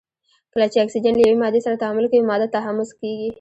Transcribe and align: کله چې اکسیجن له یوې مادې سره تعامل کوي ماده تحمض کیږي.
کله 0.53 0.67
چې 0.71 0.77
اکسیجن 0.79 1.13
له 1.15 1.23
یوې 1.23 1.37
مادې 1.41 1.59
سره 1.65 1.81
تعامل 1.83 2.05
کوي 2.11 2.21
ماده 2.29 2.47
تحمض 2.55 2.89
کیږي. 2.99 3.29